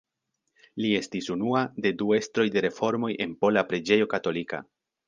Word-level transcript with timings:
Li 0.85 0.93
estis 0.99 1.27
unua 1.35 1.61
de 1.87 1.93
du 2.01 2.09
estroj 2.19 2.49
de 2.57 2.67
reformoj 2.69 3.13
en 3.27 3.39
pola 3.45 3.67
preĝejo 3.71 4.15
katolika. 4.17 4.67